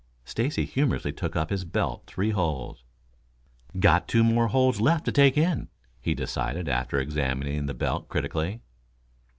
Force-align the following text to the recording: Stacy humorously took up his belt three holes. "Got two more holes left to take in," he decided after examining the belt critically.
Stacy 0.25 0.65
humorously 0.65 1.11
took 1.11 1.35
up 1.35 1.51
his 1.51 1.63
belt 1.63 2.05
three 2.07 2.31
holes. 2.31 2.83
"Got 3.79 4.07
two 4.07 4.23
more 4.23 4.47
holes 4.47 4.81
left 4.81 5.05
to 5.05 5.11
take 5.11 5.37
in," 5.37 5.67
he 5.99 6.15
decided 6.15 6.67
after 6.67 6.99
examining 6.99 7.67
the 7.67 7.75
belt 7.75 8.07
critically. 8.09 8.61